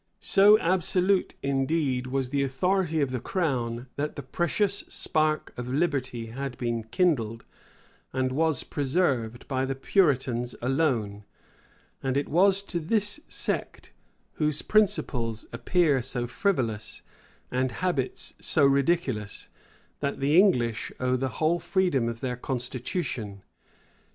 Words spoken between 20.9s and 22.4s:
owe the whole freedom of their